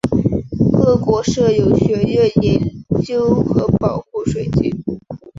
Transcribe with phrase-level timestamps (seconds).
[0.73, 4.83] 各国设有学院研究和保护水晶。